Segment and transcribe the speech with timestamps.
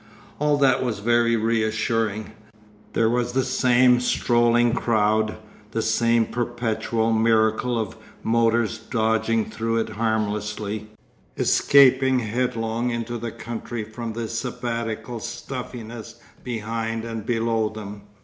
[0.39, 2.31] All that was very reassuring.
[2.93, 5.37] There was the same strolling crowd,
[5.73, 10.89] the same perpetual miracle of motors dodging through it harmlessly,
[11.37, 18.01] escaping headlong into the country from the Sabbatical stuffiness behind and below them.